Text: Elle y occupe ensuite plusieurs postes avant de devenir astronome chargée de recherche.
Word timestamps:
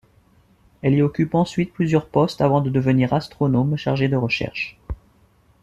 Elle 0.81 0.95
y 0.95 1.03
occupe 1.03 1.35
ensuite 1.35 1.73
plusieurs 1.75 2.07
postes 2.07 2.41
avant 2.41 2.61
de 2.61 2.71
devenir 2.71 3.13
astronome 3.13 3.77
chargée 3.77 4.07
de 4.09 4.15
recherche. 4.15 4.79